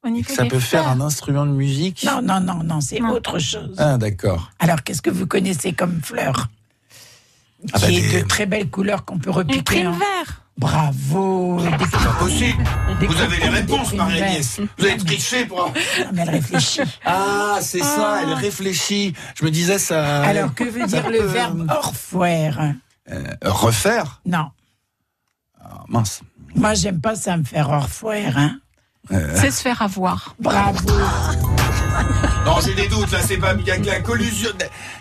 [0.04, 3.00] Au niveau Ça des peut faire un instrument de musique Non, non, non, non, c'est
[3.00, 3.10] Non.
[3.12, 3.74] autre chose.
[3.78, 4.50] Ah, d'accord.
[4.58, 6.48] Alors, qu'est-ce que vous connaissez comme fleur
[7.72, 9.62] Ah bah, Qui est des- de très belles couleurs qu'on peut Une repiquer.
[9.62, 9.98] prime hein.
[9.98, 10.43] vert.
[10.56, 12.62] Bravo des- Pas possible.
[13.00, 14.60] des Vous avez les réponses, Marie-Agnès.
[14.78, 15.66] Vous avez triché pour...
[15.66, 15.72] Non,
[16.12, 16.80] mais elle réfléchit.
[17.04, 19.14] Ah, c'est ça, elle réfléchit.
[19.34, 20.22] Je me disais ça...
[20.22, 22.58] Alors, que veut dire le peut, verbe orfoire
[23.10, 24.50] euh, Refaire Non.
[25.60, 26.20] Ah, Mince.
[26.54, 28.36] Moi, j'aime pas ça me faire orfoire.
[28.38, 28.58] Hein.
[29.10, 30.34] C'est se faire avoir.
[30.38, 30.78] Bravo.
[32.44, 33.54] Non, j'ai des doutes, là, c'est pas...
[33.58, 34.50] Il y a de la collusion,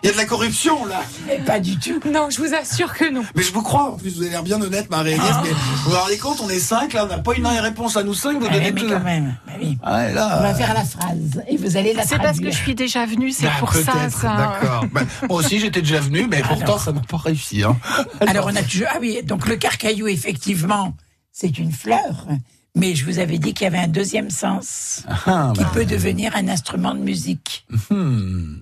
[0.01, 1.01] il y a de la corruption, là.
[1.27, 1.99] Mais pas du tout.
[2.09, 3.23] Non, je vous assure que non.
[3.35, 5.95] Mais je vous crois, en plus, vous avez l'air bien honnête, Marie-Agnès, mais vous vous
[5.97, 8.47] rendez compte, on est cinq, là, on n'a pas une réponse à nous cinq, vous
[8.47, 8.87] donnez mais tout.
[8.89, 9.35] quand même.
[9.45, 9.77] bah oui.
[9.83, 10.37] Ah, là...
[10.39, 13.05] On va faire la phrase et vous allez la C'est parce que je suis déjà
[13.05, 14.09] venue, c'est Bah, pour ça.
[14.09, 14.35] ça.
[14.37, 14.85] D'accord.
[14.91, 17.63] Bah, moi aussi, j'étais déjà venu, mais pourtant, ça n'a pas réussi.
[17.63, 17.75] Hein.
[18.21, 18.87] Alors, on a toujours.
[18.93, 20.95] Ah oui, donc le carcaillou, effectivement,
[21.31, 22.27] c'est une fleur.
[22.75, 25.85] Mais je vous avais dit qu'il y avait un deuxième sens Ah, qui bah, peut
[25.85, 27.65] devenir un instrument de musique.
[27.89, 28.55] hmm.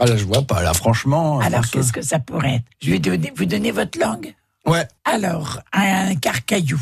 [0.00, 1.38] Ah, là, je vois pas, là, franchement.
[1.38, 2.64] Alors, qu'est-ce que ça pourrait être?
[2.82, 4.34] Je vais donner- vous donner votre langue.
[4.66, 4.88] Ouais.
[5.04, 6.80] Alors, un carcaillou,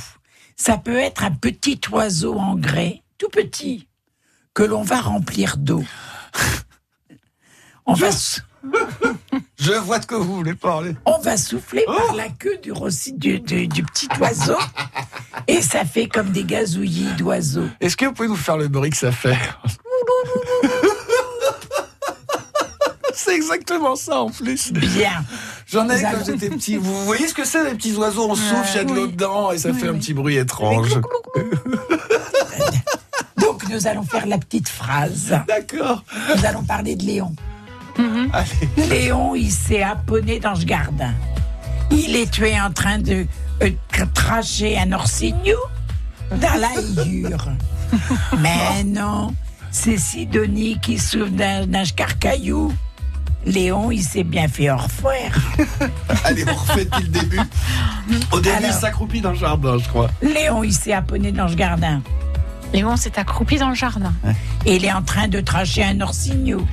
[0.56, 3.86] ça peut être un petit oiseau en grès, tout petit,
[4.54, 5.84] que l'on va remplir d'eau.
[7.86, 8.08] On va,
[9.58, 10.94] Je vois de quoi vous voulez parler.
[11.06, 14.56] on va souffler Oh par la queue du, rossi- du, du- du petit oiseau
[15.46, 17.66] et ça fait comme des gazouillis d'oiseaux.
[17.80, 19.36] Est-ce que vous pouvez nous faire le bruit que ça fait
[23.14, 24.72] C'est exactement ça en plus.
[24.72, 25.24] Bien.
[25.66, 26.76] J'en ai quand j'étais petit.
[26.76, 28.26] Vous voyez ce que c'est les petits oiseaux?
[28.30, 30.36] On souffle, il y a de l'eau dedans et ça Oui, fait un petit bruit
[30.38, 30.98] étrange.
[33.38, 35.38] Donc, nous allons faire la petite phrase.
[35.46, 36.02] D'accord.
[36.36, 37.34] Nous allons parler de Léon.
[38.32, 38.88] Allez.
[38.88, 41.12] Léon, il s'est apponné dans ce jardin.
[41.90, 43.26] Il est tué en train de
[43.62, 43.70] euh,
[44.14, 45.58] tracher un orsignou
[46.30, 47.48] dans la higure.
[48.40, 49.34] Mais non,
[49.70, 52.72] c'est Sidonie qui souffle d'un carcaillou
[53.44, 55.32] Léon, il s'est bien fait orfoire.
[56.24, 57.40] Allez, on refait depuis le début.
[58.32, 58.70] Au début, Alors.
[58.70, 60.08] il s'accroupit dans le jardin, je crois.
[60.22, 62.02] Léon, il s'est apponné dans le jardin.
[62.72, 64.12] Léon s'est accroupi dans le jardin.
[64.64, 66.66] Et il est en train de tracher un orsignou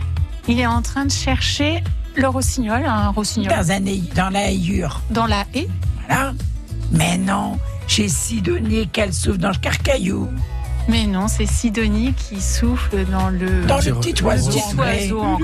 [0.50, 1.84] Il est en train de chercher
[2.16, 5.00] le rossignol, un rossignol, dans, un, haie- dans la haillure.
[5.12, 5.68] dans la haie.
[6.08, 6.34] Voilà.
[6.92, 10.28] Mais non, j'ai Sidonie qu'elle souffle dans le carcaillou.
[10.88, 14.50] Mais non, c'est Sidonie qui souffle dans le, Dans le petit oiseau.
[14.52, 15.38] petit oiseau en.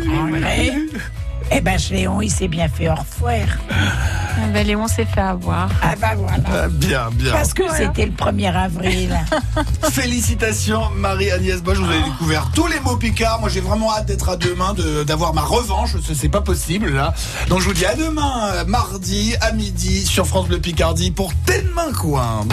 [1.52, 3.39] Eh ben, Léon, il s'est bien fait orfoire.
[3.70, 5.70] Ah ben, Léon s'est fait avoir.
[5.82, 6.38] Ah bah voilà.
[6.48, 7.32] Ah, bien, bien.
[7.34, 9.16] Parce que c'était le 1er avril.
[9.91, 13.39] Félicitations Marie-Agnès Bosch, vous avez découvert tous les mots picards.
[13.39, 17.14] Moi j'ai vraiment hâte d'être à demain, de- d'avoir ma revanche, c'est pas possible là.
[17.48, 21.32] Donc je vous dis à demain, euh, mardi à midi sur France Bleu Picardie pour
[21.76, 22.46] main coin.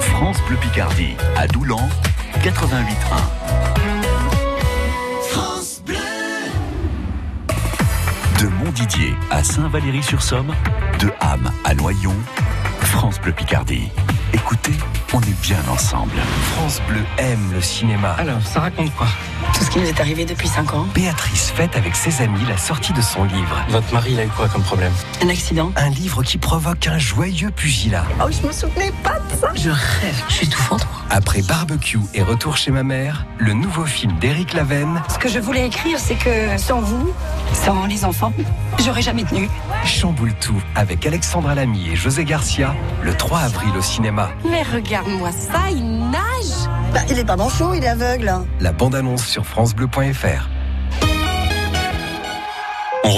[0.00, 1.88] France Bleu Picardie, à Doulan,
[2.42, 3.83] 88.1.
[8.40, 10.54] De Montdidier à Saint-Valery-sur-Somme,
[10.98, 12.14] de Ham à Noyon,
[12.80, 13.88] France Bleu Picardie.
[14.32, 14.72] Écoutez,
[15.14, 16.16] on est bien ensemble.
[16.54, 18.10] France Bleu aime le cinéma.
[18.18, 19.06] Alors, ça raconte quoi?
[19.54, 20.86] Tout ce qui nous est arrivé depuis 5 ans.
[20.92, 23.64] Béatrice fête avec ses amis la sortie de son livre.
[23.68, 24.92] Votre mari, il a eu quoi comme problème?
[25.22, 25.70] Un accident.
[25.76, 28.04] Un livre qui provoque un joyeux pugilat.
[28.20, 29.48] Oh, je me souvenais pas de ça.
[29.54, 30.24] Je rêve.
[30.28, 30.86] Je suis tout fendre.
[31.10, 35.38] Après Barbecue et Retour chez ma mère, le nouveau film d'Éric Lavenne Ce que je
[35.38, 37.12] voulais écrire, c'est que sans vous,
[37.52, 38.32] sans les enfants,
[38.84, 39.48] j'aurais jamais tenu.
[39.84, 44.30] chamboule tout avec Alexandra Lamy et José Garcia le 3 avril au cinéma.
[44.50, 44.62] Mais
[45.04, 46.68] regarde-moi ça, il nage.
[46.92, 48.32] Bah, il est pas manchot, il est aveugle.
[48.60, 50.48] La bande-annonce sur francebleu.fr.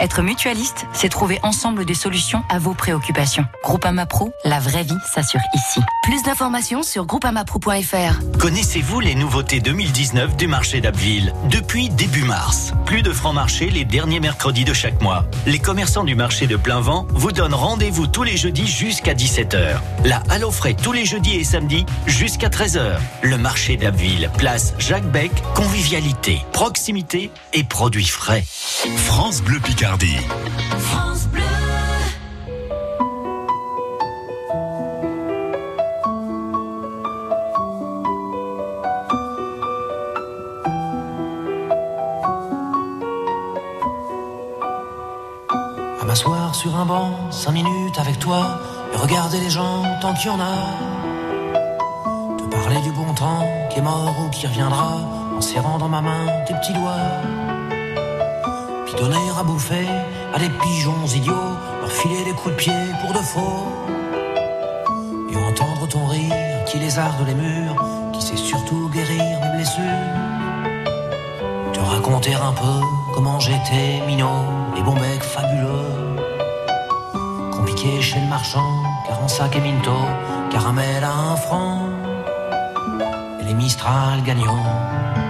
[0.00, 3.44] Être mutualiste, c'est trouver ensemble des solutions à vos préoccupations.
[3.62, 5.80] Groupama Pro, la vraie vie s'assure ici.
[6.02, 8.38] Plus d'informations sur groupamapro.fr.
[8.38, 11.34] Connaissez-vous les nouveautés 2019 du marché d'Abbeville?
[11.50, 15.26] Depuis début mars, plus de francs marché les derniers mercredis de chaque mois.
[15.44, 19.80] Les commerçants du marché de plein vent vous donnent rendez-vous tous les jeudis jusqu'à 17h.
[20.06, 22.96] La Halle aux frais tous les jeudis et samedis jusqu'à 13h.
[23.20, 28.44] Le marché d'Abbeville, place Jacques Beck, convivialité, proximité et produits frais.
[28.96, 30.16] France Bleu Picardie.
[46.00, 48.60] À m'asseoir sur un banc, cinq minutes avec toi,
[48.92, 50.76] et regarder les gens tant qu'il y en a.
[52.38, 54.98] Te parler du bon temps qui est mort ou qui reviendra,
[55.36, 57.49] en serrant dans ma main tes petits doigts.
[58.90, 59.86] Puis donner à bouffer
[60.34, 63.68] à des pigeons idiots, leur filer des coups de pied pour de faux.
[65.30, 66.34] Et entendre ton rire
[66.66, 67.76] qui lézarde les murs,
[68.12, 69.84] qui sait surtout guérir mes blessures.
[71.72, 72.84] Te raconter un peu
[73.14, 76.16] comment j'étais minot, les bons becs fabuleux.
[77.66, 78.72] Piquait chez le marchand,
[79.06, 79.92] car en sac et minto,
[80.50, 81.82] caramel à un franc.
[83.40, 85.29] Et les Mistral gagnants.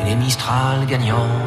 [0.00, 1.43] Et les Mistral gagnants.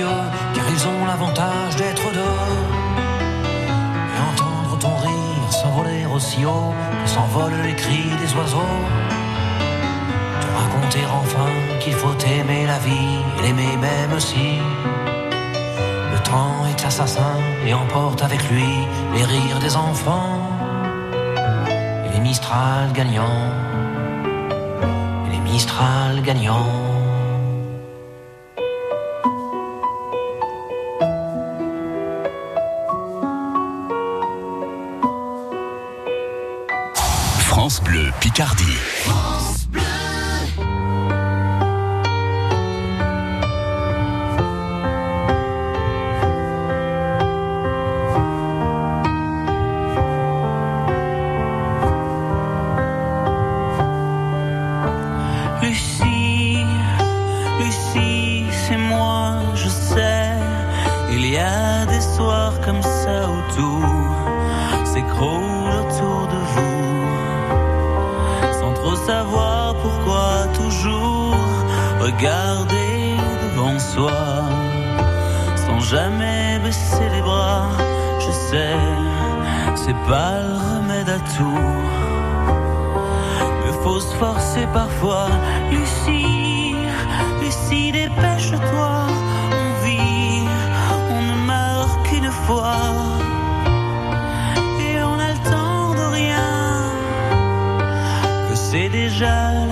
[0.00, 2.40] Car ils ont l'avantage d'être deux.
[4.14, 6.72] Et entendre ton rire s'envoler aussi haut
[7.02, 8.76] que s'envolent les cris des oiseaux.
[10.40, 14.58] Te Raconter enfin qu'il faut aimer la vie et l'aimer même aussi.
[16.12, 17.36] Le temps est assassin
[17.66, 18.72] et emporte avec lui
[19.14, 20.40] les rires des enfants.
[22.04, 23.50] Et les Mistral gagnants.
[25.26, 26.83] Et les Mistral gagnants.
[37.80, 39.43] Bleu Picardie.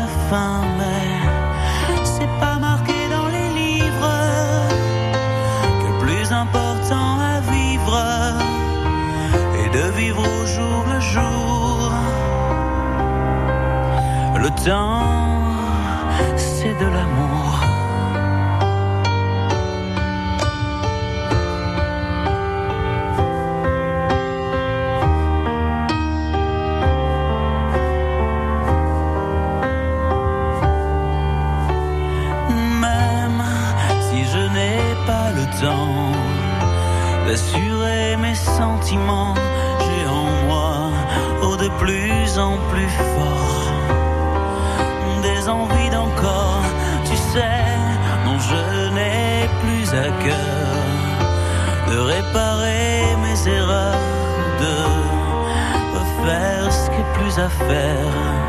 [0.00, 4.14] La fin, mais c'est pas marqué dans les livres.
[5.80, 7.96] Que le plus important à vivre
[9.60, 11.92] est de vivre au jour le jour.
[14.44, 15.02] Le temps,
[16.36, 17.41] c'est de l'amour.
[37.32, 39.34] D'assurer mes sentiments,
[39.82, 40.90] j'ai en moi
[41.42, 43.72] oh, de plus en plus fort.
[45.22, 46.66] Des envies d'encore,
[47.08, 47.64] tu sais,
[48.26, 48.64] non je
[48.96, 50.72] n'ai plus à cœur.
[51.90, 54.06] De réparer mes erreurs,
[54.64, 54.74] de
[55.96, 58.41] refaire ce qui est plus à faire,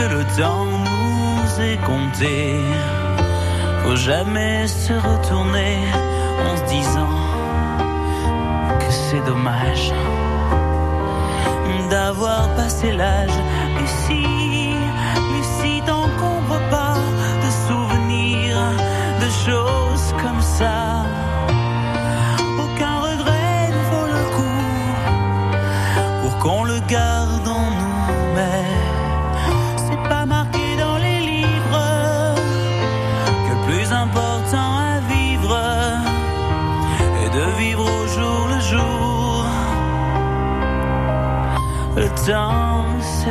[0.00, 2.58] que le temps nous est compté.
[3.82, 5.76] Faut jamais se retourner
[6.46, 7.16] en se disant
[8.80, 9.92] que c'est dommage
[11.90, 13.38] d'avoir passé l'âge.
[13.78, 14.74] Lucie,
[15.34, 16.96] Lucie, t'encombre pas
[17.44, 18.62] de souvenirs,
[19.22, 20.99] de choses comme ça.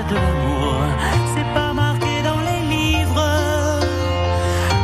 [0.08, 0.76] De l'amour.
[1.36, 3.80] C'est pas marqué dans les livres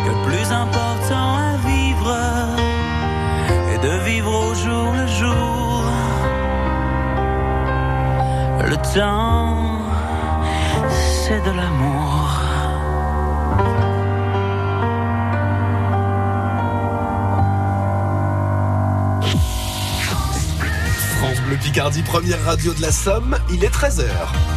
[0.08, 2.16] le plus important à vivre
[3.74, 5.84] est de vivre au jour le jour.
[8.68, 9.80] Le temps,
[10.90, 12.42] c'est de l'amour.
[21.18, 24.55] France Bleu Picardie, première radio de la Somme, il est 13h.